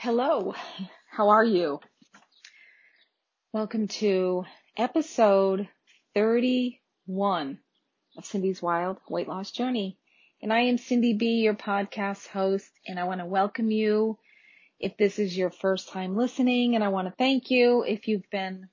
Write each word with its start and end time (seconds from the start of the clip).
Hello, 0.00 0.54
how 1.10 1.30
are 1.30 1.44
you? 1.44 1.80
Welcome 3.52 3.88
to 3.88 4.44
episode 4.76 5.66
31 6.14 7.58
of 8.16 8.24
Cindi's 8.24 8.62
Wild 8.62 8.98
Weight 9.10 9.26
Loss 9.26 9.50
Journey. 9.50 9.98
And 10.40 10.52
I 10.52 10.60
am 10.60 10.76
Cindi 10.76 11.18
B, 11.18 11.40
your 11.40 11.54
podcast 11.54 12.28
host, 12.28 12.70
and 12.86 12.96
I 12.96 13.04
want 13.04 13.22
to 13.22 13.26
welcome 13.26 13.72
you 13.72 14.16
if 14.78 14.96
this 14.96 15.18
is 15.18 15.36
your 15.36 15.50
first 15.50 15.88
time 15.88 16.16
listening, 16.16 16.76
and 16.76 16.84
I 16.84 16.90
want 16.90 17.08
to 17.08 17.14
thank 17.18 17.50
you 17.50 17.82
if 17.82 18.06
you've 18.06 18.30
been 18.30 18.68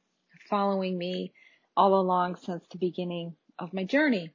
following 0.47 0.95
me 0.95 1.33
all 1.75 1.99
along 1.99 2.35
since 2.35 2.63
the 2.69 2.77
beginning 2.77 3.35
of 3.57 3.73
my 3.73 3.83
journey. 3.83 4.29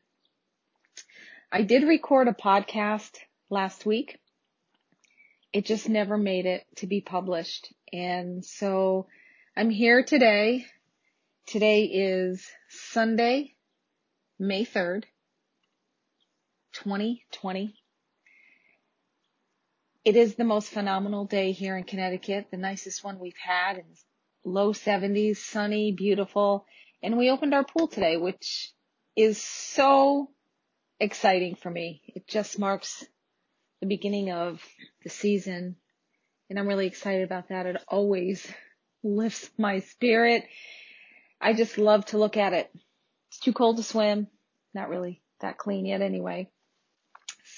I 1.52 1.62
did 1.62 1.84
record 1.84 2.27
a 2.27 2.32
podcast 2.32 3.16
last 3.48 3.86
week 3.86 4.18
it 5.53 5.67
just 5.67 5.89
never 5.89 6.17
made 6.17 6.46
it 6.46 6.64
to 6.77 6.87
be 6.87 7.01
published. 7.01 7.73
And 7.93 8.45
so 8.45 9.06
I'm 9.57 9.70
here 9.70 10.02
today. 10.05 10.66
Today 11.47 11.84
is 11.84 12.47
Sunday, 12.69 13.55
May 14.38 14.65
3rd, 14.65 15.05
2020. 16.74 17.74
It 20.05 20.16
is 20.16 20.37
the 20.37 20.45
most 20.45 20.71
phenomenal 20.71 21.24
day 21.24 21.52
here 21.52 21.77
in 21.77 21.85
Connecticut, 21.85 22.46
the 22.51 22.57
nicest 22.57 23.02
one 23.02 23.19
we've 23.19 23.35
had 23.37 23.79
in 23.79 23.85
low 24.45 24.73
70s, 24.73 25.38
sunny, 25.38 25.93
beautiful. 25.93 26.65
And 27.02 27.19
we 27.19 27.30
opened 27.30 27.52
our 27.52 27.65
pool 27.65 27.88
today, 27.88 28.16
which 28.16 28.73
is 29.16 29.43
so 29.43 30.30
exciting 31.01 31.57
for 31.57 31.71
me. 31.71 32.02
It 32.15 32.29
just 32.29 32.59
marks 32.59 33.05
the 33.80 33.87
beginning 33.87 34.30
of 34.30 34.62
the 35.02 35.11
season. 35.11 35.77
And 36.48 36.59
I'm 36.59 36.69
really 36.69 36.87
excited 36.87 37.23
about 37.23 37.48
that. 37.48 37.66
It 37.66 37.83
always 37.88 38.47
lifts 39.02 39.51
my 39.59 39.80
spirit. 39.80 40.45
I 41.41 41.54
just 41.54 41.79
love 41.79 42.04
to 42.07 42.19
look 42.19 42.37
at 42.37 42.52
it. 42.52 42.71
It's 43.29 43.41
too 43.41 43.52
cold 43.52 43.79
to 43.79 43.82
swim. 43.82 44.29
Not 44.74 44.88
really 44.88 45.23
that 45.41 45.59
clean 45.59 45.87
yet 45.87 46.02
anyway. 46.02 46.51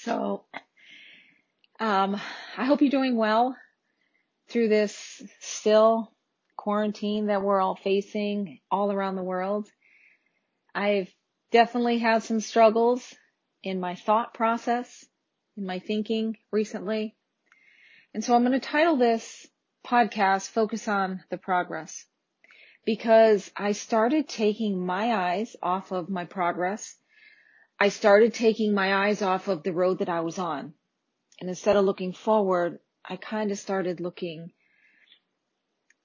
So, 0.03 0.45
um, 1.79 2.19
I 2.57 2.65
hope 2.65 2.81
you're 2.81 2.89
doing 2.89 3.17
well 3.17 3.55
through 4.49 4.69
this 4.69 5.21
still 5.39 6.11
quarantine 6.55 7.27
that 7.27 7.41
we're 7.41 7.59
all 7.59 7.75
facing 7.75 8.59
all 8.71 8.91
around 8.91 9.15
the 9.15 9.23
world. 9.23 9.67
I've 10.73 11.13
definitely 11.51 11.99
had 11.99 12.23
some 12.23 12.39
struggles 12.39 13.13
in 13.63 13.79
my 13.79 13.95
thought 13.95 14.33
process 14.33 15.05
in 15.57 15.65
my 15.65 15.79
thinking 15.79 16.37
recently. 16.51 17.15
And 18.13 18.23
so 18.23 18.35
I'm 18.35 18.43
going 18.43 18.59
to 18.59 18.59
title 18.59 18.95
this 18.95 19.47
podcast 19.85 20.49
Focus 20.49 20.87
on 20.87 21.23
the 21.29 21.37
Progress 21.37 22.05
because 22.85 23.49
I 23.55 23.71
started 23.71 24.27
taking 24.27 24.85
my 24.85 25.13
eyes 25.13 25.55
off 25.61 25.91
of 25.91 26.09
my 26.09 26.25
progress. 26.25 26.95
I 27.79 27.89
started 27.89 28.33
taking 28.33 28.73
my 28.73 29.07
eyes 29.07 29.21
off 29.21 29.47
of 29.47 29.63
the 29.63 29.73
road 29.73 29.99
that 29.99 30.09
I 30.09 30.21
was 30.21 30.37
on. 30.37 30.73
And 31.39 31.49
instead 31.49 31.75
of 31.75 31.85
looking 31.85 32.13
forward, 32.13 32.79
I 33.03 33.15
kind 33.15 33.51
of 33.51 33.57
started 33.57 33.99
looking 33.99 34.51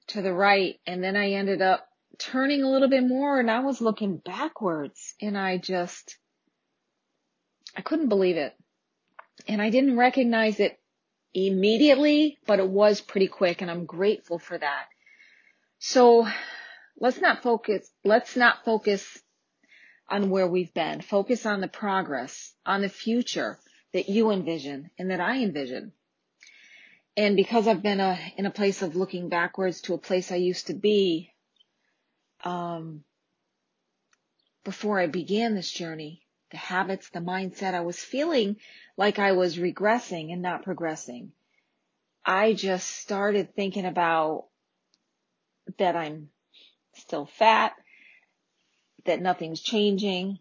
to 0.08 0.22
the 0.22 0.32
right 0.32 0.80
and 0.86 1.04
then 1.04 1.16
I 1.16 1.32
ended 1.32 1.60
up 1.60 1.86
turning 2.18 2.62
a 2.62 2.70
little 2.70 2.88
bit 2.88 3.06
more 3.06 3.38
and 3.38 3.50
I 3.50 3.60
was 3.60 3.80
looking 3.80 4.16
backwards 4.16 5.14
and 5.20 5.36
I 5.36 5.58
just, 5.58 6.16
I 7.76 7.82
couldn't 7.82 8.08
believe 8.08 8.36
it 8.36 8.56
and 9.46 9.62
I 9.62 9.70
didn't 9.70 9.96
recognize 9.96 10.60
it 10.60 10.78
immediately, 11.34 12.38
but 12.46 12.58
it 12.58 12.68
was 12.68 13.00
pretty 13.00 13.28
quick 13.28 13.62
and 13.62 13.70
I'm 13.70 13.84
grateful 13.84 14.38
for 14.38 14.58
that. 14.58 14.86
So 15.78 16.26
let's 16.98 17.20
not 17.20 17.42
focus, 17.42 17.88
let's 18.04 18.36
not 18.36 18.64
focus 18.64 19.06
on 20.08 20.30
where 20.30 20.48
we've 20.48 20.72
been. 20.74 21.00
Focus 21.00 21.46
on 21.46 21.60
the 21.60 21.68
progress, 21.68 22.54
on 22.64 22.80
the 22.80 22.88
future 22.88 23.58
that 23.92 24.08
you 24.08 24.30
envision 24.30 24.90
and 24.98 25.10
that 25.10 25.20
I 25.20 25.42
envision. 25.42 25.92
And 27.16 27.36
because 27.36 27.66
I've 27.66 27.82
been 27.82 28.00
a, 28.00 28.18
in 28.36 28.46
a 28.46 28.50
place 28.50 28.80
of 28.82 28.96
looking 28.96 29.28
backwards 29.28 29.80
to 29.82 29.94
a 29.94 29.98
place 29.98 30.30
I 30.30 30.36
used 30.36 30.68
to 30.68 30.74
be, 30.74 31.32
um, 32.44 33.04
before 34.64 35.00
I 35.00 35.06
began 35.06 35.54
this 35.54 35.70
journey, 35.70 36.22
the 36.50 36.56
habits, 36.56 37.10
the 37.10 37.20
mindset. 37.20 37.74
I 37.74 37.80
was 37.80 37.98
feeling 37.98 38.56
like 38.96 39.18
I 39.18 39.32
was 39.32 39.56
regressing 39.56 40.32
and 40.32 40.42
not 40.42 40.64
progressing. 40.64 41.32
I 42.24 42.52
just 42.52 42.88
started 42.88 43.54
thinking 43.54 43.86
about 43.86 44.46
that 45.78 45.96
I'm 45.96 46.30
still 46.94 47.26
fat, 47.26 47.72
that 49.04 49.20
nothing's 49.20 49.60
changing. 49.60 50.38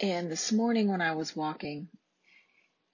And 0.00 0.30
this 0.30 0.52
morning 0.52 0.88
when 0.88 1.00
I 1.00 1.14
was 1.14 1.36
walking, 1.36 1.88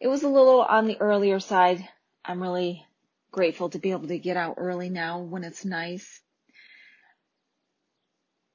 it 0.01 0.09
was 0.09 0.23
a 0.23 0.29
little 0.29 0.61
on 0.61 0.87
the 0.87 1.01
earlier 1.01 1.41
side. 1.41 1.89
I'm 2.25 2.43
really 2.43 2.85
grateful 3.31 3.71
to 3.71 3.79
be 3.79 3.91
able 3.93 4.09
to 4.09 4.19
get 4.19 4.37
out 4.37 4.55
early 4.59 4.91
now 4.91 5.21
when 5.21 5.45
it's 5.45 5.65
nice. 5.65 6.21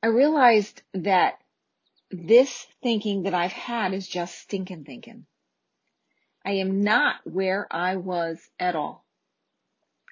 I 0.02 0.08
realized 0.08 0.82
that 0.94 1.40
this 2.14 2.68
thinking 2.82 3.24
that 3.24 3.34
I've 3.34 3.52
had 3.52 3.94
is 3.94 4.08
just 4.08 4.38
stinking 4.38 4.86
thinking. 4.86 5.26
I 6.46 6.54
am 6.54 6.84
not 6.84 7.16
where 7.24 7.68
I 7.72 7.96
was 7.96 8.40
at 8.60 8.76
all. 8.76 9.06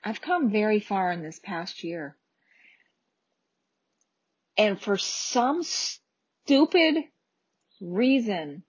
I've 0.04 0.22
come 0.22 0.50
very 0.50 0.80
far 0.80 1.12
in 1.12 1.22
this 1.22 1.40
past 1.40 1.84
year. 1.84 2.18
And 4.58 4.82
for 4.82 4.98
some 4.98 5.62
stupid 5.64 6.96
reason, 7.80 8.64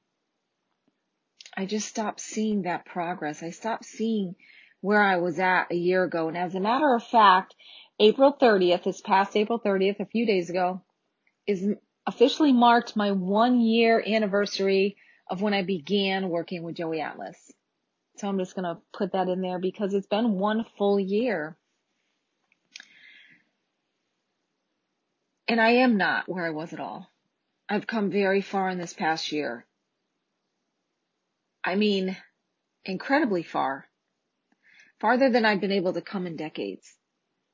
I 1.56 1.66
just 1.66 1.88
stopped 1.88 2.20
seeing 2.20 2.62
that 2.62 2.84
progress. 2.84 3.42
I 3.42 3.50
stopped 3.50 3.84
seeing 3.84 4.34
where 4.80 5.00
I 5.00 5.16
was 5.16 5.38
at 5.38 5.70
a 5.70 5.76
year 5.76 6.04
ago. 6.04 6.28
And 6.28 6.36
as 6.36 6.54
a 6.54 6.60
matter 6.60 6.94
of 6.94 7.04
fact, 7.04 7.54
April 7.98 8.36
30th, 8.40 8.84
this 8.84 9.00
past 9.00 9.36
April 9.36 9.60
30th, 9.60 10.00
a 10.00 10.06
few 10.06 10.26
days 10.26 10.50
ago, 10.50 10.82
is 11.46 11.66
officially 12.06 12.52
marked 12.52 12.96
my 12.96 13.12
one 13.12 13.60
year 13.60 14.02
anniversary 14.04 14.96
of 15.30 15.40
when 15.40 15.54
I 15.54 15.62
began 15.62 16.28
working 16.28 16.62
with 16.62 16.76
Joey 16.76 17.00
Atlas. 17.00 17.36
So 18.16 18.28
I'm 18.28 18.38
just 18.38 18.54
going 18.54 18.64
to 18.64 18.80
put 18.92 19.12
that 19.12 19.28
in 19.28 19.40
there 19.40 19.58
because 19.58 19.94
it's 19.94 20.06
been 20.06 20.32
one 20.38 20.64
full 20.76 20.98
year. 20.98 21.56
And 25.48 25.60
I 25.60 25.70
am 25.70 25.96
not 25.96 26.28
where 26.28 26.44
I 26.44 26.50
was 26.50 26.72
at 26.72 26.80
all. 26.80 27.08
I've 27.68 27.86
come 27.86 28.10
very 28.10 28.42
far 28.42 28.68
in 28.68 28.78
this 28.78 28.92
past 28.92 29.32
year. 29.32 29.64
I 31.64 31.76
mean, 31.76 32.16
incredibly 32.84 33.42
far. 33.42 33.86
Farther 35.00 35.30
than 35.30 35.44
I've 35.44 35.60
been 35.60 35.72
able 35.72 35.92
to 35.94 36.00
come 36.00 36.26
in 36.26 36.36
decades. 36.36 36.92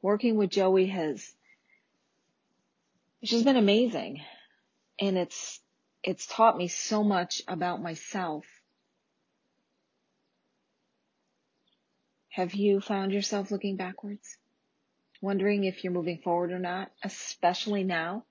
Working 0.03 0.37
with 0.37 0.51
Joey 0.51 0.87
has, 0.87 1.33
it's 3.21 3.31
just 3.31 3.45
been 3.45 3.57
amazing 3.57 4.21
and 5.01 5.17
it's, 5.17 5.61
it's 6.03 6.27
taught 6.27 6.57
me 6.57 6.69
so 6.69 7.03
much 7.03 7.43
about 7.49 7.83
myself. 7.83 8.45
Have 12.31 12.55
you 12.55 12.81
found 12.81 13.13
yourself 13.13 13.51
looking 13.51 13.77
backwards? 13.77 14.37
Wondering 15.21 15.65
if 15.65 15.83
you're 15.83 15.93
moving 15.93 16.19
forward 16.19 16.53
or 16.53 16.59
not, 16.61 16.93
especially 17.03 17.83
now? 17.83 18.25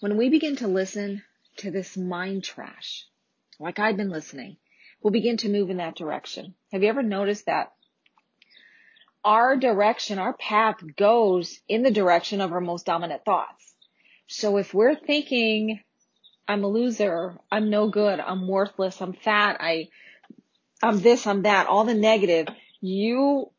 When 0.00 0.16
we 0.16 0.30
begin 0.30 0.56
to 0.56 0.66
listen 0.66 1.22
to 1.58 1.70
this 1.70 1.96
mind 1.96 2.42
trash, 2.42 3.06
like 3.60 3.78
I've 3.78 3.96
been 3.96 4.10
listening, 4.10 4.56
we'll 5.00 5.12
begin 5.12 5.36
to 5.38 5.48
move 5.48 5.70
in 5.70 5.76
that 5.76 5.94
direction. 5.94 6.54
Have 6.72 6.82
you 6.82 6.88
ever 6.88 7.04
noticed 7.04 7.46
that 7.46 7.72
our 9.24 9.56
direction, 9.56 10.18
our 10.18 10.32
path 10.32 10.76
goes 10.96 11.60
in 11.68 11.84
the 11.84 11.92
direction 11.92 12.40
of 12.40 12.52
our 12.52 12.60
most 12.60 12.84
dominant 12.86 13.24
thoughts? 13.24 13.71
So 14.32 14.56
if 14.56 14.72
we're 14.72 14.94
thinking, 14.94 15.80
I'm 16.48 16.64
a 16.64 16.66
loser, 16.66 17.38
I'm 17.50 17.68
no 17.68 17.90
good, 17.90 18.18
I'm 18.18 18.48
worthless, 18.48 19.02
I'm 19.02 19.12
fat, 19.12 19.58
I, 19.60 19.88
I'm 20.82 21.00
this, 21.00 21.26
I'm 21.26 21.42
that, 21.42 21.66
all 21.66 21.84
the 21.84 21.92
negative, 21.92 22.48
you, 22.80 23.50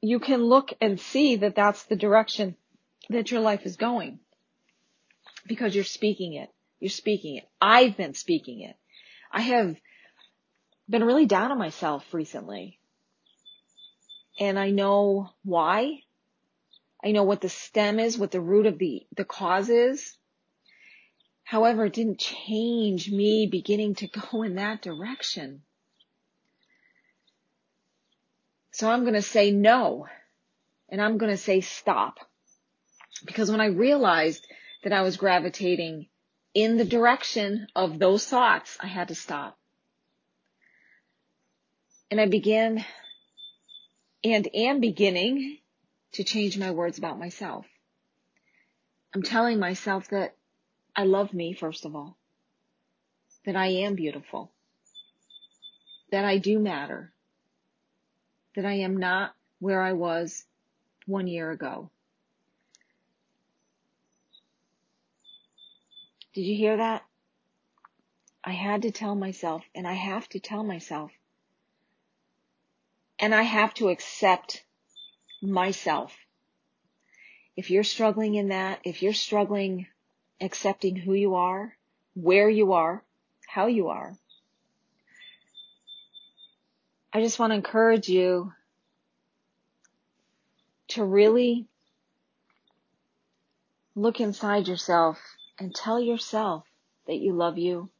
you 0.00 0.18
can 0.18 0.42
look 0.42 0.72
and 0.80 0.98
see 0.98 1.36
that 1.36 1.54
that's 1.54 1.84
the 1.84 1.94
direction 1.94 2.56
that 3.10 3.30
your 3.30 3.40
life 3.40 3.64
is 3.64 3.76
going. 3.76 4.18
Because 5.46 5.72
you're 5.72 5.84
speaking 5.84 6.34
it. 6.34 6.50
You're 6.80 6.90
speaking 6.90 7.36
it. 7.36 7.48
I've 7.60 7.96
been 7.96 8.14
speaking 8.14 8.62
it. 8.62 8.76
I 9.30 9.42
have 9.42 9.76
been 10.90 11.04
really 11.04 11.26
down 11.26 11.52
on 11.52 11.58
myself 11.58 12.12
recently. 12.12 12.80
And 14.40 14.58
I 14.58 14.70
know 14.70 15.30
why. 15.44 16.00
I 17.04 17.12
know 17.12 17.22
what 17.24 17.40
the 17.40 17.48
stem 17.48 18.00
is, 18.00 18.18
what 18.18 18.30
the 18.30 18.40
root 18.40 18.66
of 18.66 18.78
the, 18.78 19.06
the 19.16 19.24
cause 19.24 19.68
is. 19.68 20.16
However, 21.44 21.86
it 21.86 21.92
didn't 21.92 22.18
change 22.18 23.10
me 23.10 23.48
beginning 23.50 23.94
to 23.96 24.08
go 24.30 24.42
in 24.42 24.56
that 24.56 24.82
direction. 24.82 25.62
So 28.72 28.90
I'm 28.90 29.02
going 29.02 29.14
to 29.14 29.22
say 29.22 29.50
no 29.50 30.06
and 30.88 31.00
I'm 31.00 31.18
going 31.18 31.32
to 31.32 31.36
say 31.36 31.60
stop. 31.60 32.18
Because 33.24 33.50
when 33.50 33.60
I 33.60 33.66
realized 33.66 34.46
that 34.84 34.92
I 34.92 35.02
was 35.02 35.16
gravitating 35.16 36.06
in 36.54 36.76
the 36.76 36.84
direction 36.84 37.66
of 37.74 37.98
those 37.98 38.26
thoughts, 38.26 38.76
I 38.80 38.86
had 38.86 39.08
to 39.08 39.14
stop. 39.14 39.58
And 42.10 42.20
I 42.20 42.26
began 42.26 42.84
and 44.24 44.48
am 44.54 44.80
beginning 44.80 45.58
to 46.12 46.24
change 46.24 46.58
my 46.58 46.70
words 46.70 46.98
about 46.98 47.18
myself. 47.18 47.66
I'm 49.14 49.22
telling 49.22 49.58
myself 49.58 50.08
that 50.08 50.34
I 50.94 51.04
love 51.04 51.32
me, 51.32 51.52
first 51.52 51.84
of 51.84 51.94
all, 51.94 52.16
that 53.44 53.56
I 53.56 53.66
am 53.68 53.94
beautiful, 53.94 54.52
that 56.10 56.24
I 56.24 56.38
do 56.38 56.58
matter, 56.58 57.12
that 58.56 58.66
I 58.66 58.74
am 58.74 58.96
not 58.96 59.34
where 59.60 59.80
I 59.80 59.92
was 59.92 60.44
one 61.06 61.26
year 61.26 61.50
ago. 61.50 61.90
Did 66.34 66.42
you 66.42 66.56
hear 66.56 66.76
that? 66.76 67.04
I 68.44 68.52
had 68.52 68.82
to 68.82 68.90
tell 68.90 69.14
myself, 69.14 69.62
and 69.74 69.86
I 69.86 69.94
have 69.94 70.28
to 70.30 70.40
tell 70.40 70.62
myself, 70.62 71.10
and 73.18 73.34
I 73.34 73.42
have 73.42 73.74
to 73.74 73.88
accept 73.88 74.62
myself. 75.42 76.16
If 77.56 77.70
you're 77.70 77.84
struggling 77.84 78.34
in 78.34 78.48
that, 78.48 78.80
if 78.84 79.02
you're 79.02 79.12
struggling 79.12 79.86
accepting 80.40 80.96
who 80.96 81.14
you 81.14 81.34
are, 81.34 81.76
where 82.14 82.48
you 82.48 82.72
are, 82.72 83.02
how 83.46 83.66
you 83.66 83.88
are, 83.88 84.16
I 87.12 87.20
just 87.20 87.38
want 87.38 87.50
to 87.50 87.56
encourage 87.56 88.08
you 88.08 88.52
to 90.88 91.04
really 91.04 91.66
look 93.94 94.20
inside 94.20 94.68
yourself 94.68 95.18
and 95.58 95.74
tell 95.74 96.00
yourself 96.00 96.64
that 97.06 97.16
you 97.16 97.32
love 97.32 97.58
you. 97.58 97.90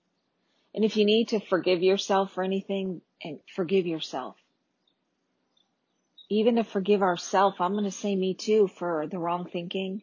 And 0.74 0.84
if 0.84 0.96
you 0.96 1.04
need 1.04 1.28
to 1.28 1.40
forgive 1.40 1.82
yourself 1.82 2.32
for 2.32 2.44
anything, 2.44 3.00
and 3.22 3.40
forgive 3.54 3.86
yourself. 3.86 4.36
Even 6.30 6.56
to 6.56 6.64
forgive 6.64 7.02
ourselves, 7.02 7.56
I'm 7.58 7.72
going 7.72 7.84
to 7.84 7.90
say 7.90 8.14
me 8.14 8.34
too 8.34 8.68
for 8.68 9.06
the 9.06 9.18
wrong 9.18 9.48
thinking, 9.50 10.02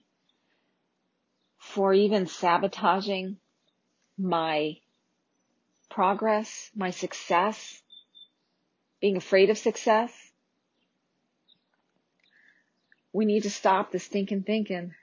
for 1.58 1.94
even 1.94 2.26
sabotaging 2.26 3.38
my 4.18 4.78
progress, 5.90 6.72
my 6.76 6.90
success, 6.90 7.82
being 9.02 9.18
afraid 9.18 9.50
of 9.50 9.58
success. 9.58 10.12
We 13.14 13.26
need 13.26 13.44
to 13.44 13.52
stop 13.52 13.92
this 13.92 14.08
thinking 14.08 14.44
thinking. 14.44 14.94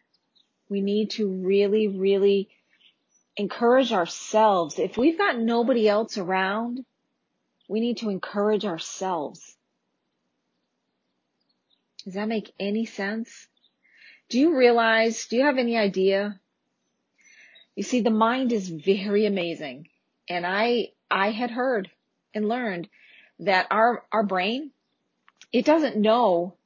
We 0.69 0.81
need 0.81 1.11
to 1.13 1.29
really, 1.29 1.89
really 1.89 2.49
encourage 3.37 3.93
ourselves. 3.93 4.79
If 4.79 4.97
we've 4.97 5.19
got 5.19 5.39
nobody 5.39 5.89
else 5.89 6.19
around, 6.19 6.85
we 7.69 7.81
need 7.81 7.99
to 7.99 8.11
encourage 8.11 8.65
ourselves. 8.65 9.57
Does 12.05 12.15
that 12.15 12.29
make 12.29 12.53
any 12.59 12.87
sense? 12.87 13.49
Do 14.29 14.39
you 14.39 14.57
realize, 14.57 15.27
do 15.27 15.37
you 15.37 15.45
have 15.45 15.59
any 15.59 15.77
idea? 15.77 16.41
You 17.77 17.83
see, 17.83 18.01
the 18.01 18.11
mind 18.11 18.53
is 18.53 18.69
very 18.69 19.27
amazing. 19.27 19.89
And 20.29 20.47
I, 20.47 20.89
I 21.11 21.31
had 21.31 21.51
heard 21.51 21.91
and 22.35 22.49
learned 22.49 22.89
that 23.41 23.67
our, 23.71 24.05
our 24.11 24.23
brain, 24.23 24.71
it 25.53 25.65
doesn't 25.65 25.97
know 25.97 26.57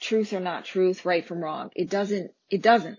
truth 0.00 0.32
or 0.32 0.40
not 0.40 0.64
truth, 0.64 1.04
right 1.04 1.26
from 1.26 1.42
wrong. 1.42 1.70
It 1.74 1.90
doesn't, 1.90 2.32
it 2.50 2.62
doesn't. 2.62 2.98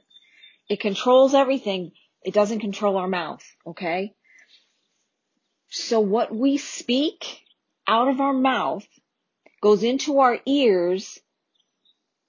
It 0.70 0.80
controls 0.80 1.34
everything. 1.34 1.92
It 2.24 2.34
doesn't 2.34 2.60
control 2.60 2.98
our 2.98 3.08
mouth, 3.08 3.44
okay? 3.66 4.14
So 5.70 6.00
what 6.00 6.36
we 6.36 6.58
speak 6.58 7.44
out 7.88 8.08
of 8.08 8.20
our 8.20 8.34
mouth 8.34 8.86
goes 9.62 9.84
into 9.84 10.20
our 10.20 10.40
ears 10.46 11.20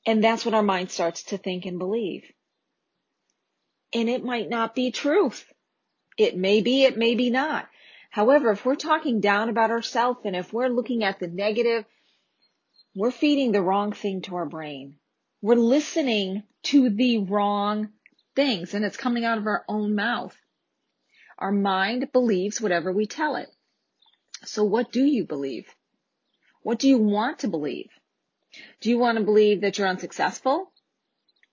and 0.08 0.24
that's 0.24 0.44
what 0.44 0.54
our 0.54 0.62
mind 0.62 0.90
starts 0.90 1.22
to 1.24 1.38
think 1.38 1.66
and 1.66 1.78
believe. 1.78 2.24
And 3.92 4.08
it 4.08 4.24
might 4.24 4.48
not 4.48 4.74
be 4.74 4.90
truth. 4.90 5.44
It 6.16 6.36
may 6.36 6.60
be, 6.62 6.84
it 6.84 6.96
may 6.96 7.14
be 7.14 7.30
not. 7.30 7.68
However, 8.10 8.50
if 8.50 8.64
we're 8.64 8.74
talking 8.74 9.20
down 9.20 9.48
about 9.48 9.70
ourselves 9.70 10.20
and 10.24 10.34
if 10.34 10.52
we're 10.52 10.68
looking 10.68 11.04
at 11.04 11.18
the 11.18 11.28
negative 11.28 11.84
we're 12.94 13.10
feeding 13.12 13.52
the 13.52 13.62
wrong 13.62 13.92
thing 13.92 14.22
to 14.22 14.34
our 14.34 14.46
brain. 14.46 14.96
We're 15.40 15.54
listening 15.54 16.42
to 16.64 16.90
the 16.90 17.18
wrong 17.18 17.90
things 18.34 18.74
and 18.74 18.84
it's 18.84 18.96
coming 18.96 19.24
out 19.24 19.38
of 19.38 19.46
our 19.46 19.64
own 19.68 19.94
mouth. 19.94 20.36
Our 21.38 21.52
mind 21.52 22.10
believes 22.12 22.60
whatever 22.60 22.92
we 22.92 23.06
tell 23.06 23.36
it. 23.36 23.48
So 24.44 24.64
what 24.64 24.90
do 24.90 25.04
you 25.04 25.24
believe? 25.24 25.66
What 26.62 26.80
do 26.80 26.88
you 26.88 26.98
want 26.98 27.40
to 27.40 27.48
believe? 27.48 27.90
Do 28.80 28.90
you 28.90 28.98
want 28.98 29.18
to 29.18 29.24
believe 29.24 29.60
that 29.60 29.78
you're 29.78 29.88
unsuccessful? 29.88 30.72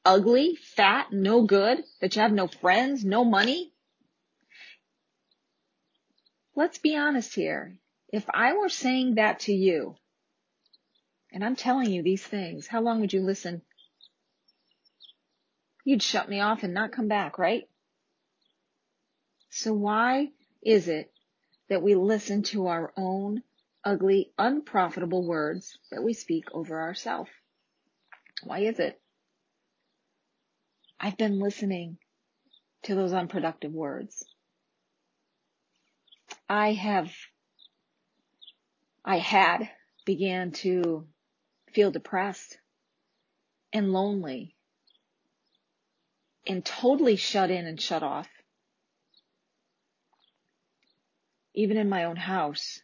Ugly? 0.04 0.56
Fat? 0.56 1.12
No 1.12 1.44
good? 1.44 1.84
That 2.02 2.16
you 2.16 2.22
have 2.22 2.32
no 2.32 2.48
friends? 2.48 3.04
No 3.04 3.24
money? 3.24 3.74
Let's 6.56 6.78
be 6.78 6.96
honest 6.96 7.36
here. 7.36 7.78
If 8.10 8.26
I 8.34 8.54
were 8.54 8.70
saying 8.70 9.16
that 9.16 9.42
to 9.42 9.54
you, 9.54 9.96
and 11.36 11.44
I'm 11.44 11.58
telling 11.58 11.92
you 11.92 12.02
these 12.02 12.24
things. 12.24 12.66
How 12.66 12.82
long 12.82 13.02
would 13.02 13.12
you 13.12 13.22
listen? 13.22 13.62
You'd 15.84 16.02
shut 16.02 16.30
me 16.30 16.40
off 16.40 16.64
and 16.64 16.74
not 16.74 16.94
come 16.94 17.10
back, 17.10 17.38
right? 17.38 17.68
So 19.50 19.74
why 19.74 20.32
is 20.64 20.88
it 20.88 21.12
that 21.68 21.82
we 21.82 21.96
listen 21.96 22.44
to 22.44 22.68
our 22.68 22.94
own 22.96 23.44
ugly, 23.86 24.32
unprofitable 24.38 25.26
words 25.26 25.78
that 25.92 26.04
we 26.04 26.14
speak 26.14 26.46
over 26.52 26.82
ourselves? 26.82 27.30
Why 28.44 28.60
is 28.60 28.80
it? 28.80 29.00
I've 31.00 31.18
been 31.18 31.40
listening 31.40 31.98
to 32.84 32.96
those 32.96 33.14
unproductive 33.14 33.72
words. 33.72 34.26
I 36.50 36.74
have, 36.74 37.12
I 39.04 39.20
had 39.20 39.70
began 40.06 40.52
to 40.52 41.08
feel 41.74 41.92
depressed 41.92 42.58
and 43.74 43.92
lonely 43.92 44.56
and 46.48 46.64
totally 46.64 47.16
shut 47.16 47.52
in 47.52 47.66
and 47.66 47.82
shut 47.82 48.04
off. 48.04 48.28
Even 51.54 51.78
in 51.78 51.90
my 51.90 52.04
own 52.04 52.16
house. 52.16 52.82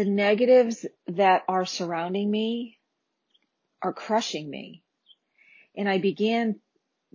The 0.00 0.06
negatives 0.06 0.86
that 1.08 1.42
are 1.46 1.66
surrounding 1.66 2.30
me 2.30 2.78
are 3.82 3.92
crushing 3.92 4.48
me. 4.48 4.82
And 5.76 5.90
I 5.90 5.98
began 5.98 6.58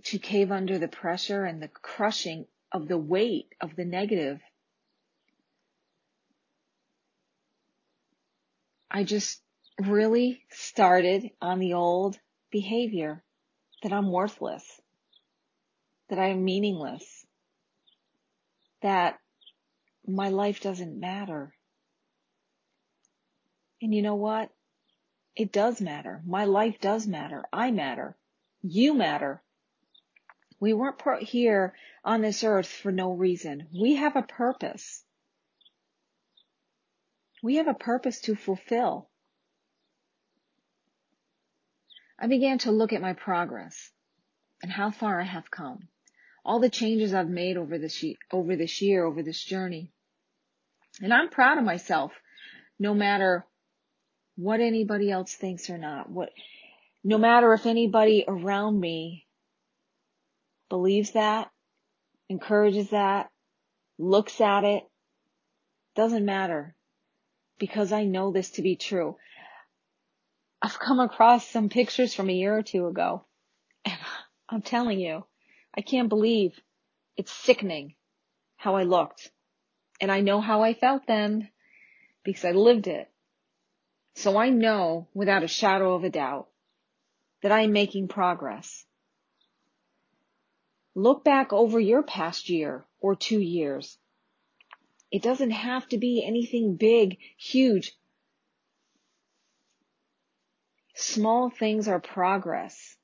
to 0.04 0.20
cave 0.20 0.52
under 0.52 0.78
the 0.78 0.86
pressure 0.86 1.44
and 1.44 1.60
the 1.60 1.66
crushing 1.66 2.46
of 2.70 2.86
the 2.86 2.96
weight 2.96 3.48
of 3.60 3.74
the 3.74 3.84
negative 3.84 4.40
I 8.88 9.02
just 9.02 9.42
really 9.80 10.44
started 10.50 11.32
on 11.42 11.58
the 11.58 11.72
old 11.72 12.16
behavior 12.52 13.24
that 13.82 13.92
I'm 13.92 14.12
worthless, 14.12 14.64
that 16.08 16.20
I 16.20 16.28
am 16.28 16.44
meaningless, 16.44 17.26
that 18.82 19.18
my 20.06 20.28
life 20.28 20.60
doesn't 20.60 21.00
matter. 21.00 21.52
And 23.86 23.94
you 23.94 24.02
know 24.02 24.16
what? 24.16 24.50
It 25.36 25.52
does 25.52 25.80
matter. 25.80 26.20
My 26.26 26.44
life 26.44 26.80
does 26.80 27.06
matter. 27.06 27.44
I 27.52 27.70
matter. 27.70 28.16
You 28.60 28.94
matter. 28.94 29.44
We 30.58 30.72
weren't 30.72 30.98
put 30.98 31.22
here 31.22 31.72
on 32.04 32.20
this 32.20 32.42
earth 32.42 32.66
for 32.66 32.90
no 32.90 33.12
reason. 33.12 33.68
We 33.72 33.94
have 33.94 34.16
a 34.16 34.22
purpose. 34.22 35.04
We 37.44 37.58
have 37.58 37.68
a 37.68 37.74
purpose 37.74 38.22
to 38.22 38.34
fulfill. 38.34 39.08
I 42.18 42.26
began 42.26 42.58
to 42.58 42.72
look 42.72 42.92
at 42.92 43.00
my 43.00 43.12
progress 43.12 43.92
and 44.64 44.72
how 44.72 44.90
far 44.90 45.20
I 45.20 45.26
have 45.26 45.48
come. 45.48 45.86
All 46.44 46.58
the 46.58 46.70
changes 46.70 47.14
I've 47.14 47.28
made 47.28 47.56
over 47.56 47.78
this, 47.78 48.04
over 48.32 48.56
this 48.56 48.82
year, 48.82 49.04
over 49.04 49.22
this 49.22 49.40
journey. 49.40 49.92
And 51.00 51.14
I'm 51.14 51.28
proud 51.28 51.58
of 51.58 51.62
myself, 51.62 52.10
no 52.80 52.92
matter 52.92 53.46
what 54.36 54.60
anybody 54.60 55.10
else 55.10 55.34
thinks 55.34 55.70
or 55.70 55.78
not. 55.78 56.10
What, 56.10 56.30
no 57.04 57.18
matter 57.18 57.52
if 57.54 57.66
anybody 57.66 58.24
around 58.28 58.78
me 58.80 59.26
believes 60.70 61.12
that, 61.12 61.50
encourages 62.28 62.90
that, 62.90 63.30
looks 63.98 64.40
at 64.40 64.64
it, 64.64 64.84
doesn't 65.96 66.24
matter. 66.24 66.74
because 67.58 67.92
I 67.92 68.04
know 68.04 68.32
this 68.32 68.50
to 68.52 68.62
be 68.62 68.76
true. 68.76 69.16
I've 70.62 70.78
come 70.78 71.00
across 71.00 71.48
some 71.48 71.68
pictures 71.68 72.14
from 72.14 72.30
a 72.30 72.34
year 72.34 72.56
or 72.56 72.62
two 72.62 72.86
ago 72.86 73.24
and 73.84 73.96
I'm 74.48 74.62
telling 74.62 75.00
you, 75.00 75.24
I 75.76 75.82
can't 75.82 76.08
believe 76.08 76.58
it's 77.16 77.32
sickening 77.32 77.94
how 78.56 78.76
I 78.76 78.84
looked. 78.84 79.30
And 80.00 80.12
I 80.12 80.20
know 80.20 80.40
how 80.40 80.62
I 80.62 80.74
felt 80.74 81.06
then 81.06 81.50
because 82.24 82.44
I 82.44 82.52
lived 82.52 82.86
it. 82.88 83.10
So 84.16 84.38
I 84.38 84.48
know 84.48 85.08
without 85.12 85.42
a 85.42 85.48
shadow 85.48 85.94
of 85.94 86.02
a 86.02 86.08
doubt 86.08 86.48
that 87.42 87.52
I'm 87.52 87.72
making 87.72 88.08
progress. 88.08 88.86
Look 90.94 91.22
back 91.22 91.52
over 91.52 91.78
your 91.78 92.02
past 92.02 92.48
year 92.48 92.86
or 92.98 93.14
two 93.14 93.38
years. 93.38 93.98
It 95.10 95.22
doesn't 95.22 95.50
have 95.50 95.86
to 95.88 95.98
be 95.98 96.24
anything 96.26 96.76
big, 96.76 97.18
huge. 97.36 97.92
Small 100.94 101.50
things 101.50 101.86
are 101.86 102.00
progress. 102.00 102.96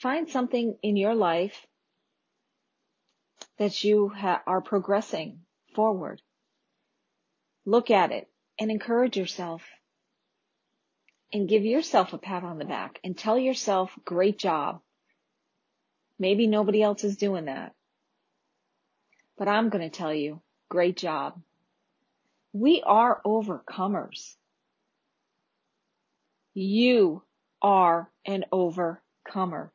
Find 0.00 0.30
something 0.30 0.78
in 0.82 0.96
your 0.96 1.14
life 1.14 1.66
that 3.58 3.84
you 3.84 4.08
ha- 4.08 4.42
are 4.46 4.62
progressing 4.62 5.40
forward. 5.74 6.22
Look 7.66 7.90
at 7.90 8.10
it 8.10 8.30
and 8.58 8.70
encourage 8.70 9.16
yourself 9.16 9.62
and 11.32 11.48
give 11.48 11.64
yourself 11.64 12.12
a 12.12 12.18
pat 12.18 12.42
on 12.42 12.58
the 12.58 12.64
back 12.64 12.98
and 13.04 13.16
tell 13.16 13.38
yourself, 13.38 13.90
great 14.04 14.38
job. 14.38 14.80
Maybe 16.18 16.46
nobody 16.46 16.82
else 16.82 17.04
is 17.04 17.16
doing 17.16 17.44
that. 17.44 17.74
But 19.36 19.48
I'm 19.48 19.68
going 19.68 19.88
to 19.88 19.96
tell 19.96 20.12
you, 20.12 20.40
great 20.68 20.96
job. 20.96 21.40
We 22.52 22.82
are 22.84 23.20
overcomers. 23.24 24.34
You 26.54 27.22
are 27.62 28.10
an 28.26 28.46
overcomer. 28.50 29.72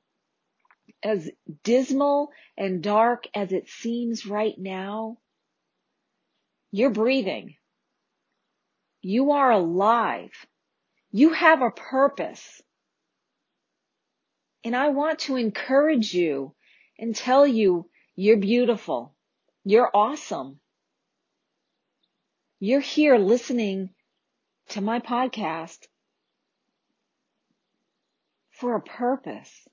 As 1.02 1.30
dismal 1.64 2.32
and 2.58 2.82
dark 2.82 3.28
as 3.34 3.52
it 3.52 3.70
seems 3.70 4.26
right 4.26 4.56
now, 4.58 5.18
you're 6.72 6.90
breathing. 6.90 7.56
You 9.06 9.34
are 9.34 9.52
alive. 9.52 10.32
You 11.12 11.34
have 11.34 11.62
a 11.62 11.72
purpose. 11.72 12.62
And 14.64 14.74
I 14.74 14.90
want 14.90 15.20
to 15.20 15.36
encourage 15.36 16.14
you 16.14 16.56
and 16.98 17.14
tell 17.14 17.46
you 17.46 17.90
you're 18.16 18.38
beautiful. 18.38 19.14
You're 19.66 19.92
awesome. 19.94 20.62
You're 22.62 22.80
here 22.80 23.18
listening 23.18 23.90
to 24.70 24.80
my 24.80 25.02
podcast 25.02 25.80
for 28.52 28.76
a 28.76 28.82
purpose. 28.82 29.68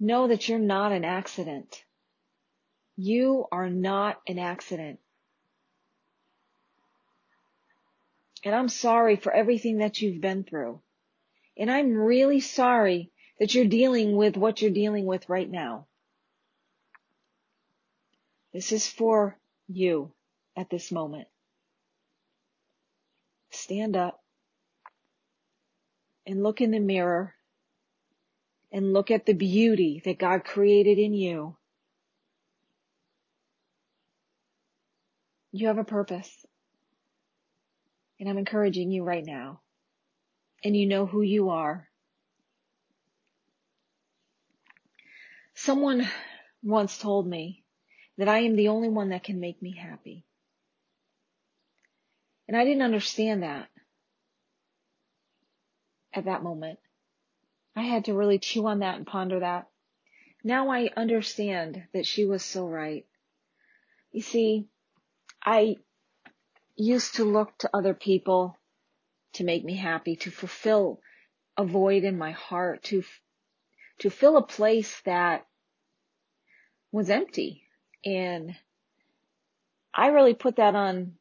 Know 0.00 0.26
that 0.26 0.48
you're 0.48 0.58
not 0.58 0.90
an 0.90 1.04
accident. 1.04 1.84
You 2.96 3.46
are 3.52 3.70
not 3.70 4.20
an 4.26 4.40
accident. 4.40 4.98
And 8.44 8.54
I'm 8.54 8.68
sorry 8.68 9.16
for 9.16 9.32
everything 9.32 9.78
that 9.78 10.00
you've 10.00 10.20
been 10.20 10.44
through. 10.44 10.80
And 11.56 11.70
I'm 11.70 11.92
really 11.92 12.40
sorry 12.40 13.10
that 13.38 13.54
you're 13.54 13.66
dealing 13.66 14.16
with 14.16 14.36
what 14.36 14.62
you're 14.62 14.70
dealing 14.70 15.04
with 15.04 15.28
right 15.28 15.50
now. 15.50 15.86
This 18.52 18.72
is 18.72 18.86
for 18.86 19.38
you 19.68 20.12
at 20.56 20.70
this 20.70 20.90
moment. 20.90 21.28
Stand 23.50 23.96
up 23.96 24.22
and 26.26 26.42
look 26.42 26.60
in 26.60 26.70
the 26.70 26.80
mirror 26.80 27.34
and 28.72 28.92
look 28.92 29.10
at 29.10 29.26
the 29.26 29.32
beauty 29.32 30.00
that 30.04 30.18
God 30.18 30.44
created 30.44 30.98
in 30.98 31.12
you. 31.12 31.56
You 35.52 35.66
have 35.66 35.78
a 35.78 35.84
purpose. 35.84 36.46
And 38.20 38.28
I'm 38.28 38.38
encouraging 38.38 38.90
you 38.90 39.02
right 39.02 39.24
now. 39.24 39.62
And 40.62 40.76
you 40.76 40.86
know 40.86 41.06
who 41.06 41.22
you 41.22 41.48
are. 41.48 41.88
Someone 45.54 46.06
once 46.62 46.98
told 46.98 47.26
me 47.26 47.64
that 48.18 48.28
I 48.28 48.40
am 48.40 48.56
the 48.56 48.68
only 48.68 48.90
one 48.90 49.08
that 49.08 49.24
can 49.24 49.40
make 49.40 49.62
me 49.62 49.74
happy. 49.74 50.26
And 52.46 52.56
I 52.56 52.64
didn't 52.64 52.82
understand 52.82 53.42
that 53.42 53.68
at 56.12 56.26
that 56.26 56.42
moment. 56.42 56.78
I 57.74 57.82
had 57.82 58.06
to 58.06 58.14
really 58.14 58.38
chew 58.38 58.66
on 58.66 58.80
that 58.80 58.96
and 58.96 59.06
ponder 59.06 59.40
that. 59.40 59.68
Now 60.42 60.70
I 60.70 60.90
understand 60.96 61.84
that 61.94 62.06
she 62.06 62.24
was 62.26 62.44
so 62.44 62.66
right. 62.66 63.06
You 64.12 64.22
see, 64.22 64.66
I 65.44 65.76
used 66.80 67.16
to 67.16 67.24
look 67.24 67.56
to 67.58 67.70
other 67.74 67.94
people 67.94 68.56
to 69.34 69.44
make 69.44 69.64
me 69.64 69.76
happy, 69.76 70.16
to 70.16 70.30
fulfill 70.30 71.00
a 71.56 71.64
void 71.64 72.04
in 72.04 72.16
my 72.16 72.32
heart, 72.32 72.82
to, 72.84 73.02
to 73.98 74.10
fill 74.10 74.36
a 74.36 74.46
place 74.46 75.00
that 75.04 75.46
was 76.90 77.10
empty. 77.10 77.64
And 78.04 78.56
I 79.94 80.08
really 80.08 80.34
put 80.34 80.56
that 80.56 80.74
on 80.74 81.12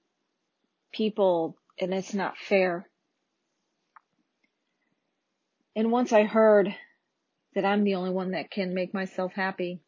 people 0.93 1.57
and 1.79 1.93
it's 1.93 2.13
not 2.13 2.37
fair. 2.37 2.89
And 5.75 5.91
once 5.91 6.11
I 6.11 6.23
heard 6.23 6.73
that 7.55 7.65
I'm 7.65 7.83
the 7.83 7.95
only 7.95 8.11
one 8.11 8.31
that 8.31 8.51
can 8.51 8.73
make 8.73 8.93
myself 8.93 9.33
happy, 9.33 9.81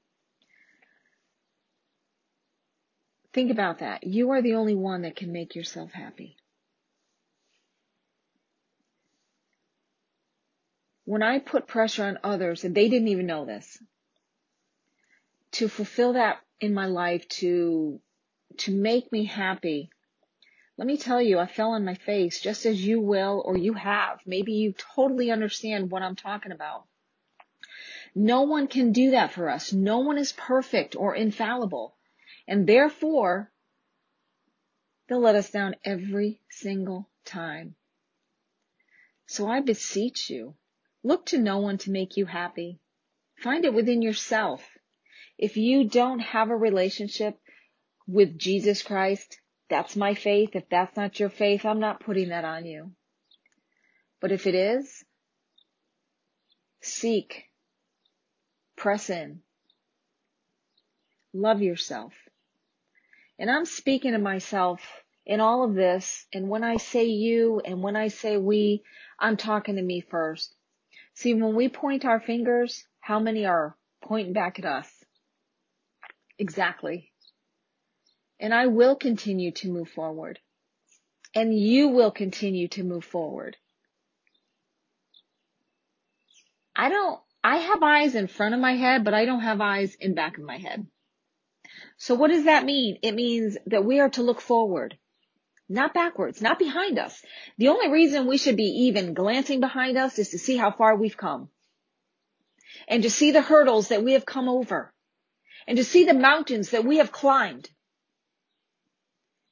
think 3.34 3.52
about 3.52 3.80
that. 3.80 4.04
You 4.06 4.32
are 4.32 4.42
the 4.42 4.56
only 4.56 4.76
one 4.76 5.04
that 5.04 5.16
can 5.16 5.32
make 5.32 5.56
yourself 5.56 5.92
happy. 5.92 6.38
When 11.06 11.24
I 11.24 11.40
put 11.40 11.68
pressure 11.68 12.06
on 12.06 12.20
others, 12.24 12.64
and 12.64 12.76
they 12.76 12.88
didn't 12.88 13.10
even 13.10 13.26
know 13.26 13.46
this, 13.46 13.82
to 15.54 15.68
fulfill 15.68 16.14
that 16.14 16.40
in 16.60 16.74
my 16.74 16.86
life, 16.86 17.28
to, 17.28 18.00
to 18.60 18.72
make 18.72 19.12
me 19.12 19.26
happy, 19.26 19.90
let 20.78 20.88
me 20.88 20.98
tell 20.98 21.22
you, 21.22 21.38
I 21.38 21.48
fell 21.48 21.72
on 21.72 21.86
my 21.86 21.96
face 21.96 22.40
just 22.40 22.66
as 22.66 22.84
you 22.84 23.00
will 23.02 23.42
or 23.46 23.58
you 23.58 23.74
have. 23.74 24.20
Maybe 24.26 24.54
you 24.54 24.74
totally 24.96 25.32
understand 25.32 25.92
what 25.92 26.02
I'm 26.02 26.16
talking 26.16 26.52
about. 26.52 26.86
No 28.16 28.42
one 28.44 28.68
can 28.68 28.92
do 28.92 29.12
that 29.12 29.32
for 29.32 29.50
us. 29.50 29.72
No 29.72 30.00
one 30.00 30.18
is 30.18 30.32
perfect 30.32 30.96
or 30.96 31.16
infallible. 31.16 31.96
And 32.52 32.68
therefore, 32.68 33.50
they'll 35.08 35.22
let 35.22 35.36
us 35.36 35.52
down 35.52 35.78
every 35.86 36.42
single 36.50 37.10
time. 37.24 37.76
So 39.26 39.48
I 39.48 39.62
beseech 39.62 40.30
you, 40.30 40.56
look 41.02 41.28
to 41.28 41.38
no 41.38 41.60
one 41.60 41.78
to 41.78 41.92
make 41.92 42.18
you 42.18 42.26
happy. 42.26 42.82
Find 43.38 43.64
it 43.64 43.74
within 43.74 44.02
yourself. 44.02 44.62
If 45.38 45.56
you 45.56 45.88
don't 45.88 46.20
have 46.20 46.50
a 46.50 46.56
relationship 46.58 47.40
with 48.06 48.38
Jesus 48.38 48.84
Christ, 48.84 49.40
that's 49.70 49.96
my 49.96 50.14
faith. 50.14 50.50
If 50.54 50.68
that's 50.68 50.98
not 50.98 51.22
your 51.22 51.30
faith, 51.30 51.64
I'm 51.66 51.80
not 51.80 52.02
putting 52.02 52.28
that 52.30 52.44
on 52.44 52.66
you. 52.66 52.92
But 54.20 54.34
if 54.34 54.46
it 54.46 54.56
is, 54.56 55.06
seek, 56.82 57.46
press 58.76 59.10
in, 59.10 59.40
love 61.34 61.62
yourself. 61.62 62.12
And 63.42 63.52
I'm 63.52 63.66
speaking 63.66 64.14
to 64.14 64.20
myself 64.20 64.80
in 65.26 65.42
all 65.42 65.66
of 65.66 65.76
this. 65.76 66.26
And 66.32 66.48
when 66.48 66.64
I 66.64 66.78
say 66.78 67.04
you 67.08 67.62
and 67.66 67.84
when 67.84 67.98
I 67.98 68.08
say 68.08 68.38
we, 68.38 68.84
I'm 69.20 69.36
talking 69.36 69.76
to 69.76 69.82
me 69.82 70.00
first. 70.00 70.56
See, 71.16 71.34
when 71.34 71.56
we 71.56 71.68
point 71.68 72.06
our 72.06 72.22
fingers, 72.22 72.86
how 73.02 73.20
many 73.20 73.46
are 73.46 73.76
pointing 74.02 74.32
back 74.32 74.60
at 74.60 74.66
us? 74.66 74.90
Exactly 76.40 77.12
and 78.42 78.54
I 78.54 78.66
will 78.66 78.96
continue 78.96 79.52
to 79.52 79.72
move 79.72 79.88
forward. 79.90 80.40
And 81.34 81.58
you 81.58 81.90
will 81.90 82.12
continue 82.12 82.68
to 82.70 82.84
move 82.84 83.06
forward. 83.06 83.56
I 86.76 86.90
don't, 86.90 87.22
I 87.44 87.58
have 87.58 87.84
eyes 87.84 88.16
in 88.16 88.28
front 88.28 88.56
of 88.56 88.60
my 88.60 88.76
head, 88.76 89.06
but 89.06 89.14
I 89.14 89.26
don't 89.26 89.42
have 89.42 89.62
eyes 89.62 89.96
in 89.96 90.16
back 90.16 90.38
of 90.38 90.44
my 90.44 90.58
head. 90.58 90.88
So 92.02 92.16
what 92.16 92.30
does 92.30 92.46
that 92.46 92.66
mean? 92.66 92.98
It 93.04 93.14
means 93.14 93.58
that 93.68 93.86
we 93.86 94.00
are 94.00 94.10
to 94.12 94.24
look 94.24 94.42
forward, 94.42 94.98
not 95.70 95.94
backwards, 95.94 96.42
not 96.42 96.60
behind 96.60 97.00
us. 97.00 97.22
The 97.60 97.70
only 97.70 97.90
reason 97.90 98.28
we 98.28 98.40
should 98.40 98.58
be 98.58 98.88
even 98.88 99.14
glancing 99.14 99.60
behind 99.60 99.98
us 99.98 100.20
is 100.20 100.30
to 100.30 100.40
see 100.40 100.58
how 100.58 100.72
far 100.72 100.96
we've 100.96 101.18
come 101.18 101.50
and 102.88 103.04
to 103.04 103.12
see 103.12 103.32
the 103.32 103.44
hurdles 103.44 103.90
that 103.90 104.04
we 104.04 104.14
have 104.14 104.26
come 104.26 104.50
over 104.50 104.94
and 105.68 105.78
to 105.78 105.84
see 105.84 106.06
the 106.06 106.16
mountains 106.16 106.72
that 106.72 106.86
we 106.86 106.98
have 106.98 107.12
climbed 107.12 107.70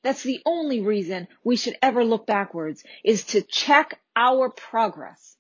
That's 0.04 0.24
the 0.24 0.42
only 0.46 0.82
reason 0.82 1.28
we 1.44 1.58
should 1.58 1.78
ever 1.82 2.04
look 2.06 2.26
backwards 2.26 2.84
is 3.04 3.26
to 3.26 3.42
check 3.42 4.00
our 4.16 4.50
progress. 4.50 5.38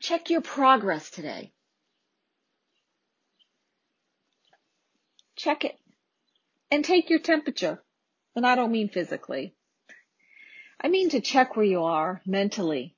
Check 0.00 0.30
your 0.30 0.42
progress 0.42 1.10
today. 1.10 1.52
Check 5.42 5.64
it 5.64 5.76
and 6.70 6.84
take 6.84 7.10
your 7.10 7.18
temperature. 7.18 7.82
And 8.36 8.46
I 8.46 8.54
don't 8.54 8.70
mean 8.70 8.88
physically. 8.88 9.56
I 10.80 10.86
mean 10.86 11.10
to 11.10 11.20
check 11.20 11.56
where 11.56 11.66
you 11.66 11.82
are 11.82 12.22
mentally. 12.24 12.94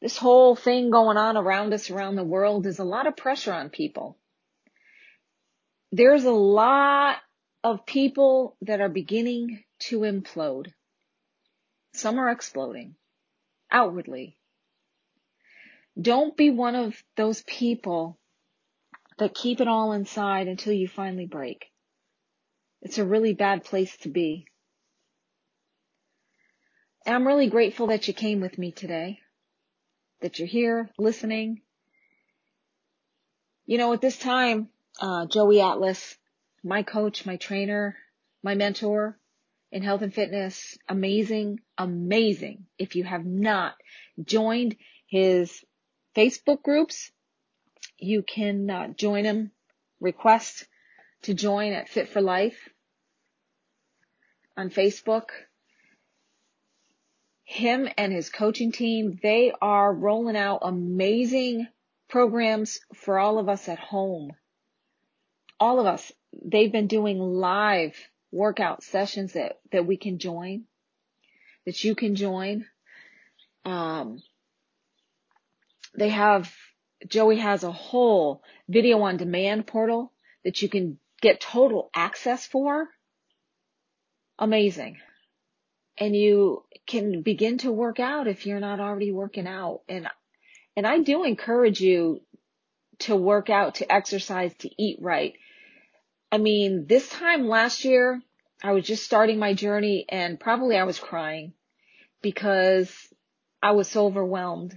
This 0.00 0.16
whole 0.16 0.54
thing 0.54 0.90
going 0.90 1.16
on 1.16 1.36
around 1.36 1.74
us 1.74 1.90
around 1.90 2.14
the 2.14 2.22
world 2.22 2.64
is 2.64 2.78
a 2.78 2.84
lot 2.84 3.08
of 3.08 3.16
pressure 3.16 3.52
on 3.52 3.70
people. 3.70 4.16
There's 5.90 6.24
a 6.24 6.30
lot 6.30 7.16
of 7.64 7.84
people 7.84 8.56
that 8.62 8.80
are 8.80 8.88
beginning 8.88 9.64
to 9.88 10.00
implode. 10.00 10.72
Some 11.92 12.20
are 12.20 12.30
exploding 12.30 12.94
outwardly. 13.68 14.36
Don't 16.00 16.36
be 16.36 16.50
one 16.50 16.76
of 16.76 17.02
those 17.16 17.42
people 17.42 18.16
that 19.18 19.34
keep 19.34 19.60
it 19.60 19.68
all 19.68 19.92
inside 19.92 20.48
until 20.48 20.72
you 20.72 20.88
finally 20.88 21.26
break. 21.26 21.66
It's 22.82 22.98
a 22.98 23.04
really 23.04 23.34
bad 23.34 23.64
place 23.64 23.96
to 23.98 24.08
be. 24.08 24.46
And 27.06 27.14
I'm 27.14 27.26
really 27.26 27.48
grateful 27.48 27.88
that 27.88 28.08
you 28.08 28.14
came 28.14 28.40
with 28.40 28.58
me 28.58 28.72
today, 28.72 29.20
that 30.20 30.38
you're 30.38 30.48
here 30.48 30.90
listening. 30.98 31.60
You 33.66 33.78
know, 33.78 33.92
at 33.92 34.00
this 34.00 34.18
time, 34.18 34.68
uh, 35.00 35.26
Joey 35.26 35.60
Atlas, 35.60 36.16
my 36.62 36.82
coach, 36.82 37.26
my 37.26 37.36
trainer, 37.36 37.96
my 38.42 38.54
mentor 38.54 39.18
in 39.70 39.82
health 39.82 40.02
and 40.02 40.14
fitness, 40.14 40.78
amazing, 40.88 41.60
amazing. 41.76 42.66
If 42.78 42.96
you 42.96 43.04
have 43.04 43.24
not 43.24 43.74
joined 44.22 44.76
his 45.06 45.64
Facebook 46.16 46.62
groups, 46.62 47.10
you 47.98 48.22
can 48.22 48.70
uh, 48.70 48.88
join 48.88 49.24
him, 49.24 49.50
request 50.00 50.66
to 51.22 51.34
join 51.34 51.72
at 51.72 51.88
Fit 51.88 52.08
for 52.08 52.20
Life 52.20 52.68
on 54.56 54.70
Facebook 54.70 55.30
him 57.44 57.88
and 57.96 58.12
his 58.12 58.30
coaching 58.30 58.72
team, 58.72 59.18
they 59.22 59.52
are 59.60 59.92
rolling 59.92 60.36
out 60.36 60.60
amazing 60.62 61.68
programs 62.08 62.80
for 62.94 63.18
all 63.18 63.38
of 63.38 63.48
us 63.48 63.68
at 63.68 63.78
home. 63.78 64.32
All 65.60 65.78
of 65.78 65.86
us, 65.86 66.10
they've 66.44 66.72
been 66.72 66.86
doing 66.86 67.18
live 67.18 67.96
workout 68.32 68.82
sessions 68.82 69.34
that, 69.34 69.60
that 69.70 69.86
we 69.86 69.96
can 69.96 70.18
join, 70.18 70.64
that 71.66 71.84
you 71.84 71.94
can 71.94 72.16
join. 72.16 72.66
Um, 73.64 74.22
they 75.96 76.08
have, 76.08 76.52
Joey 77.08 77.38
has 77.38 77.64
a 77.64 77.72
whole 77.72 78.42
video 78.68 79.00
on 79.02 79.16
demand 79.16 79.66
portal 79.66 80.12
that 80.44 80.62
you 80.62 80.68
can 80.68 80.98
get 81.20 81.40
total 81.40 81.90
access 81.94 82.46
for. 82.46 82.88
Amazing 84.38 84.98
and 85.98 86.14
you 86.14 86.64
can 86.86 87.22
begin 87.22 87.58
to 87.58 87.72
work 87.72 88.00
out 88.00 88.26
if 88.26 88.46
you're 88.46 88.60
not 88.60 88.80
already 88.80 89.12
working 89.12 89.46
out. 89.46 89.82
And, 89.88 90.08
and 90.76 90.86
I 90.86 90.98
do 90.98 91.24
encourage 91.24 91.80
you 91.80 92.20
to 93.00 93.16
work 93.16 93.50
out, 93.50 93.76
to 93.76 93.92
exercise, 93.92 94.52
to 94.58 94.70
eat 94.82 94.98
right. 95.00 95.34
I 96.32 96.38
mean, 96.38 96.86
this 96.88 97.08
time 97.08 97.48
last 97.48 97.84
year, 97.84 98.20
I 98.62 98.72
was 98.72 98.86
just 98.86 99.04
starting 99.04 99.38
my 99.38 99.54
journey 99.54 100.04
and 100.08 100.40
probably 100.40 100.76
I 100.76 100.84
was 100.84 100.98
crying 100.98 101.52
because 102.22 102.92
I 103.62 103.72
was 103.72 103.88
so 103.88 104.06
overwhelmed 104.06 104.76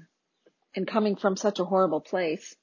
and 0.78 0.88
coming 0.88 1.16
from 1.16 1.36
such 1.36 1.60
a 1.60 1.66
horrible 1.66 2.00
place. 2.00 2.56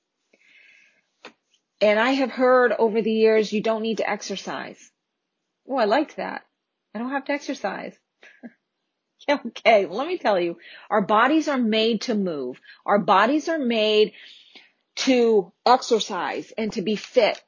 And 1.81 1.99
I 1.99 2.11
have 2.13 2.31
heard 2.31 2.73
over 2.73 3.03
the 3.03 3.13
years, 3.13 3.53
you 3.53 3.61
don't 3.61 3.83
need 3.83 3.99
to 3.99 4.09
exercise. 4.09 4.79
Oh, 5.69 5.77
I 5.77 5.87
like 5.87 6.15
that. 6.15 6.45
I 6.95 7.01
don't 7.01 7.11
have 7.11 7.25
to 7.25 7.33
exercise. 7.33 7.93
okay, 9.29 9.87
let 9.87 10.07
me 10.07 10.17
tell 10.17 10.39
you, 10.39 10.59
our 10.89 11.03
bodies 11.03 11.49
are 11.49 11.59
made 11.59 12.03
to 12.03 12.15
move. 12.15 12.61
Our 12.87 13.01
bodies 13.01 13.49
are 13.49 13.59
made 13.59 14.13
to 14.97 15.53
exercise 15.67 16.53
and 16.57 16.73
to 16.75 16.83
be 16.83 16.95
fit. 16.95 17.43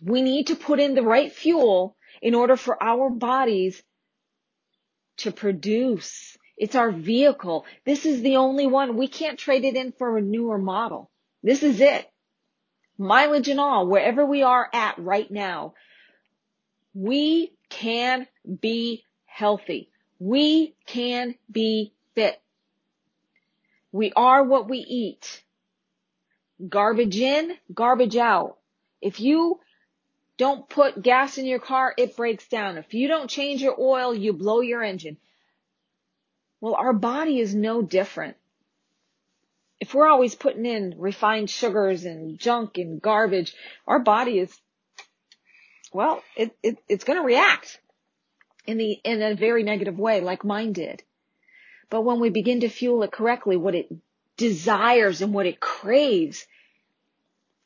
We 0.00 0.22
need 0.22 0.46
to 0.46 0.54
put 0.54 0.78
in 0.78 0.94
the 0.94 1.02
right 1.02 1.32
fuel 1.32 1.96
in 2.22 2.36
order 2.36 2.56
for 2.56 2.80
our 2.80 3.10
bodies 3.10 3.82
to 5.18 5.32
produce. 5.32 6.38
It's 6.62 6.76
our 6.76 6.92
vehicle. 6.92 7.66
This 7.84 8.06
is 8.06 8.22
the 8.22 8.36
only 8.36 8.68
one. 8.68 8.96
We 8.96 9.08
can't 9.08 9.36
trade 9.36 9.64
it 9.64 9.74
in 9.74 9.90
for 9.90 10.16
a 10.16 10.22
newer 10.22 10.58
model. 10.58 11.10
This 11.42 11.64
is 11.64 11.80
it. 11.80 12.08
Mileage 12.96 13.48
and 13.48 13.58
all, 13.58 13.88
wherever 13.88 14.24
we 14.24 14.44
are 14.44 14.70
at 14.72 14.96
right 15.00 15.28
now, 15.28 15.74
we 16.94 17.52
can 17.68 18.28
be 18.60 19.02
healthy. 19.24 19.90
We 20.20 20.76
can 20.86 21.34
be 21.50 21.94
fit. 22.14 22.40
We 23.90 24.12
are 24.14 24.44
what 24.44 24.70
we 24.70 24.78
eat. 24.78 25.42
Garbage 26.68 27.18
in, 27.18 27.56
garbage 27.74 28.16
out. 28.16 28.58
If 29.00 29.18
you 29.18 29.58
don't 30.36 30.68
put 30.68 31.02
gas 31.02 31.38
in 31.38 31.44
your 31.44 31.58
car, 31.58 31.92
it 31.98 32.16
breaks 32.16 32.46
down. 32.46 32.78
If 32.78 32.94
you 32.94 33.08
don't 33.08 33.28
change 33.28 33.60
your 33.62 33.74
oil, 33.80 34.14
you 34.14 34.32
blow 34.32 34.60
your 34.60 34.84
engine. 34.84 35.16
Well, 36.62 36.76
our 36.76 36.92
body 36.92 37.40
is 37.40 37.56
no 37.56 37.82
different. 37.82 38.36
If 39.80 39.94
we're 39.94 40.06
always 40.06 40.36
putting 40.36 40.64
in 40.64 40.94
refined 40.96 41.50
sugars 41.50 42.04
and 42.04 42.38
junk 42.38 42.78
and 42.78 43.02
garbage, 43.02 43.52
our 43.84 43.98
body 43.98 44.38
is, 44.38 44.56
well, 45.92 46.22
it, 46.36 46.56
it 46.62 46.78
it's 46.88 47.02
going 47.02 47.18
to 47.18 47.24
react 47.24 47.80
in 48.64 48.78
the, 48.78 48.92
in 48.92 49.20
a 49.22 49.34
very 49.34 49.64
negative 49.64 49.98
way, 49.98 50.20
like 50.20 50.44
mine 50.44 50.72
did. 50.72 51.02
But 51.90 52.02
when 52.02 52.20
we 52.20 52.30
begin 52.30 52.60
to 52.60 52.68
fuel 52.68 53.02
it 53.02 53.10
correctly, 53.10 53.56
what 53.56 53.74
it 53.74 53.92
desires 54.36 55.20
and 55.20 55.34
what 55.34 55.46
it 55.46 55.58
craves, 55.58 56.46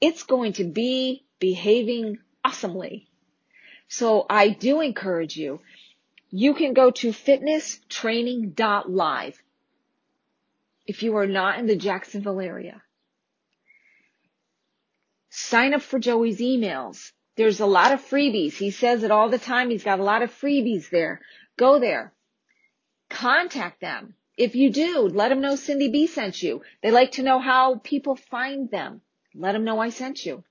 it's 0.01 0.23
going 0.23 0.55
to 0.55 0.65
be 0.65 1.27
behaving 1.39 2.17
awesomely. 2.43 3.11
So 3.89 4.25
I 4.31 4.49
do 4.49 4.81
encourage 4.81 5.37
you. 5.37 5.61
You 6.39 6.53
can 6.53 6.75
go 6.75 6.91
to 6.91 7.13
fitnesstraining.live 7.13 9.43
if 10.87 11.03
you 11.03 11.17
are 11.17 11.27
not 11.27 11.59
in 11.59 11.67
the 11.67 11.77
Jacksonville 11.77 12.41
area. 12.41 12.83
Sign 15.31 15.73
up 15.73 15.81
for 15.81 15.99
Joey's 15.99 16.41
emails. 16.41 17.13
There's 17.37 17.61
a 17.61 17.67
lot 17.67 17.93
of 17.93 18.03
freebies. 18.03 18.53
He 18.53 18.71
says 18.71 19.03
it 19.03 19.11
all 19.11 19.31
the 19.31 19.39
time. 19.39 19.71
He's 19.71 19.83
got 19.83 19.99
a 19.99 20.05
lot 20.05 20.21
of 20.21 20.31
freebies 20.31 20.91
there. 20.91 21.23
Go 21.57 21.79
there. 21.79 22.13
Contact 23.09 23.81
them. 23.81 24.13
If 24.37 24.55
you 24.55 24.69
do, 24.69 25.09
let 25.09 25.31
them 25.31 25.41
know 25.41 25.55
Cindi 25.55 25.91
B 25.91 26.07
sent 26.07 26.43
you. 26.43 26.61
They 26.83 26.91
like 26.91 27.13
to 27.13 27.23
know 27.23 27.39
how 27.39 27.81
people 27.83 28.15
find 28.15 28.71
them. 28.71 29.01
Let 29.35 29.53
them 29.53 29.65
know 29.65 29.79
I 29.79 29.89
sent 29.89 30.27
you. 30.27 30.45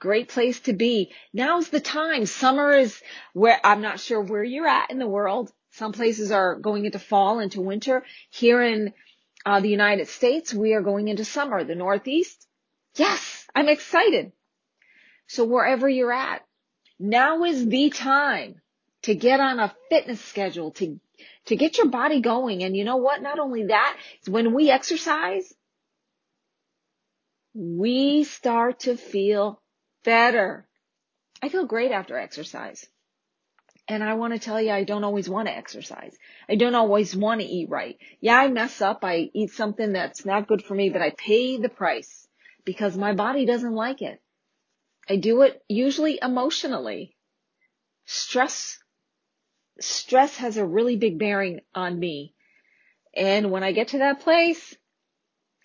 Great 0.00 0.28
place 0.28 0.60
to 0.60 0.72
be. 0.72 1.12
Now's 1.32 1.68
the 1.68 1.80
time. 1.80 2.26
Summer 2.26 2.72
is 2.72 3.00
where, 3.32 3.58
I'm 3.64 3.80
not 3.80 4.00
sure 4.00 4.20
where 4.20 4.44
you're 4.44 4.66
at 4.66 4.90
in 4.90 4.98
the 4.98 5.06
world. 5.06 5.50
Some 5.72 5.92
places 5.92 6.30
are 6.30 6.56
going 6.56 6.84
into 6.84 6.98
fall, 6.98 7.38
into 7.38 7.60
winter. 7.60 8.04
Here 8.30 8.62
in 8.62 8.92
uh, 9.46 9.60
the 9.60 9.68
United 9.68 10.08
States, 10.08 10.52
we 10.52 10.74
are 10.74 10.82
going 10.82 11.08
into 11.08 11.24
summer. 11.24 11.64
The 11.64 11.74
Northeast. 11.74 12.46
Yes, 12.96 13.46
I'm 13.54 13.68
excited. 13.68 14.32
So 15.26 15.44
wherever 15.44 15.88
you're 15.88 16.12
at, 16.12 16.44
now 16.98 17.44
is 17.44 17.66
the 17.66 17.90
time 17.90 18.60
to 19.02 19.14
get 19.14 19.40
on 19.40 19.58
a 19.58 19.74
fitness 19.90 20.20
schedule, 20.20 20.70
to, 20.72 21.00
to 21.46 21.56
get 21.56 21.78
your 21.78 21.88
body 21.88 22.20
going. 22.20 22.62
And 22.62 22.76
you 22.76 22.84
know 22.84 22.96
what? 22.96 23.22
Not 23.22 23.38
only 23.38 23.66
that, 23.66 23.96
when 24.28 24.54
we 24.54 24.70
exercise, 24.70 25.52
we 27.54 28.24
start 28.24 28.80
to 28.80 28.96
feel 28.96 29.60
better. 30.04 30.66
I 31.42 31.48
feel 31.48 31.66
great 31.66 31.90
after 31.90 32.16
exercise. 32.16 32.86
And 33.86 34.02
I 34.02 34.14
want 34.14 34.32
to 34.32 34.38
tell 34.38 34.60
you, 34.60 34.70
I 34.70 34.84
don't 34.84 35.04
always 35.04 35.28
want 35.28 35.46
to 35.48 35.56
exercise. 35.56 36.16
I 36.48 36.54
don't 36.54 36.74
always 36.74 37.14
want 37.14 37.42
to 37.42 37.46
eat 37.46 37.68
right. 37.68 37.98
Yeah, 38.20 38.38
I 38.38 38.48
mess 38.48 38.80
up. 38.80 39.00
I 39.02 39.30
eat 39.34 39.50
something 39.50 39.92
that's 39.92 40.24
not 40.24 40.48
good 40.48 40.64
for 40.64 40.74
me, 40.74 40.88
but 40.88 41.02
I 41.02 41.10
pay 41.10 41.58
the 41.58 41.68
price 41.68 42.26
because 42.64 42.96
my 42.96 43.12
body 43.12 43.44
doesn't 43.44 43.74
like 43.74 44.00
it. 44.00 44.22
I 45.08 45.16
do 45.16 45.42
it 45.42 45.62
usually 45.68 46.18
emotionally. 46.22 47.14
Stress, 48.06 48.78
stress 49.80 50.38
has 50.38 50.56
a 50.56 50.64
really 50.64 50.96
big 50.96 51.18
bearing 51.18 51.60
on 51.74 51.98
me. 51.98 52.34
And 53.14 53.50
when 53.50 53.62
I 53.62 53.72
get 53.72 53.88
to 53.88 53.98
that 53.98 54.20
place, 54.20 54.74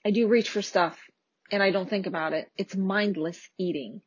I 0.03 0.11
do 0.11 0.27
reach 0.27 0.49
for 0.49 0.61
stuff 0.61 0.99
and 1.51 1.63
I 1.63 1.71
don't 1.71 1.89
think 1.89 2.05
about 2.05 2.33
it. 2.33 2.49
It's 2.57 2.75
mindless 2.75 3.39
eating. 3.57 4.01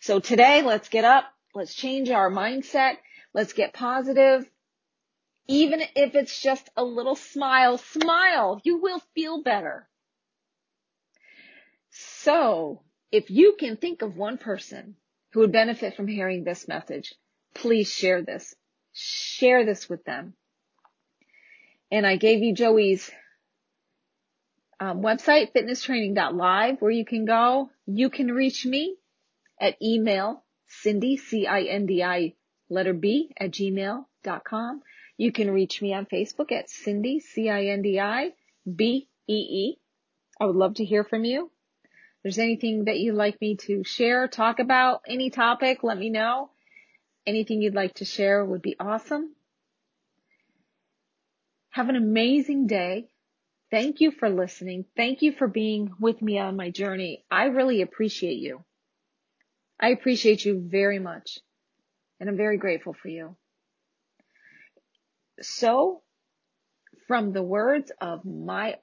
So 0.00 0.20
today, 0.20 0.62
let's 0.62 0.88
get 0.88 1.04
up. 1.04 1.24
Let's 1.54 1.74
change 1.74 2.10
our 2.10 2.30
mindset. 2.30 2.96
Let's 3.34 3.52
get 3.52 3.72
positive. 3.72 4.48
Even 5.48 5.80
if 5.80 6.14
it's 6.14 6.40
just 6.40 6.68
a 6.76 6.84
little 6.84 7.16
smile, 7.16 7.78
smile. 7.78 8.60
You 8.64 8.78
will 8.80 9.02
feel 9.14 9.42
better. 9.42 9.88
So 11.90 12.82
if 13.10 13.30
you 13.30 13.56
can 13.58 13.76
think 13.76 14.02
of 14.02 14.16
one 14.16 14.38
person 14.38 14.96
who 15.32 15.40
would 15.40 15.52
benefit 15.52 15.96
from 15.96 16.06
hearing 16.06 16.44
this 16.44 16.68
message, 16.68 17.14
please 17.54 17.90
share 17.92 18.22
this. 18.22 18.54
Share 18.92 19.64
this 19.64 19.88
with 19.88 20.04
them. 20.04 20.34
And 21.90 22.06
I 22.06 22.16
gave 22.16 22.42
you 22.42 22.54
Joey's 22.54 23.10
um, 24.78 25.02
website, 25.02 25.52
fitnesstraining.live, 25.52 26.80
where 26.80 26.90
you 26.90 27.04
can 27.04 27.24
go. 27.24 27.70
You 27.86 28.10
can 28.10 28.28
reach 28.28 28.64
me 28.64 28.96
at 29.60 29.76
email, 29.82 30.42
Cindi, 30.82 31.18
C-I-N-D-I, 31.18 32.34
letter 32.68 32.94
B, 32.94 33.30
at 33.38 33.50
gmail.com. 33.50 34.82
You 35.16 35.32
can 35.32 35.50
reach 35.50 35.82
me 35.82 35.92
on 35.92 36.06
Facebook 36.06 36.50
at 36.50 36.68
Cindi, 36.68 37.20
C-I-N-D-I, 37.20 38.32
B-E-E. 38.74 39.76
I 40.40 40.44
would 40.46 40.56
love 40.56 40.74
to 40.74 40.84
hear 40.84 41.04
from 41.04 41.24
you. 41.24 41.50
If 41.84 42.22
there's 42.22 42.38
anything 42.38 42.84
that 42.84 42.98
you'd 42.98 43.14
like 43.14 43.40
me 43.40 43.56
to 43.66 43.84
share, 43.84 44.28
talk 44.28 44.58
about, 44.58 45.02
any 45.06 45.30
topic, 45.30 45.82
let 45.82 45.98
me 45.98 46.08
know. 46.08 46.50
Anything 47.26 47.60
you'd 47.60 47.74
like 47.74 47.94
to 47.94 48.04
share 48.04 48.44
would 48.44 48.62
be 48.62 48.76
awesome. 48.80 49.34
Have 51.70 51.88
an 51.88 51.96
amazing 51.96 52.66
day. 52.66 53.10
Thank 53.70 54.00
you 54.00 54.10
for 54.10 54.28
listening. 54.28 54.86
Thank 54.96 55.22
you 55.22 55.32
for 55.32 55.46
being 55.46 55.92
with 56.00 56.20
me 56.20 56.38
on 56.38 56.56
my 56.56 56.70
journey. 56.70 57.24
I 57.30 57.44
really 57.44 57.82
appreciate 57.82 58.38
you. 58.38 58.64
I 59.80 59.88
appreciate 59.88 60.44
you 60.44 60.60
very 60.60 60.98
much. 60.98 61.38
And 62.20 62.28
I'm 62.28 62.36
very 62.36 62.58
grateful 62.58 62.92
for 62.92 63.08
you. 63.08 63.36
So, 65.40 66.02
from 67.08 67.32
the 67.32 67.42
words 67.42 67.90
of 67.98 68.24
my 68.26 68.76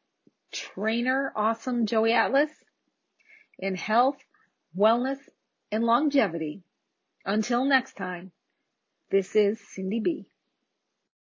trainer, 0.52 1.32
awesome 1.36 1.86
Joey 1.86 2.14
Atlas, 2.14 2.50
in 3.60 3.76
health, 3.76 4.18
wellness, 4.76 5.20
and 5.72 5.84
longevity, 5.84 6.64
until 7.26 7.66
next 7.66 7.96
time, 7.96 8.32
this 9.12 9.36
is 9.36 9.60
Cindi 9.60 10.02
B. 10.02 10.26